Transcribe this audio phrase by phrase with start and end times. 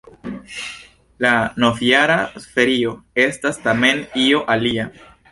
[1.25, 2.15] La novjara
[2.45, 2.93] ferio
[3.25, 4.87] estas tamen io alia.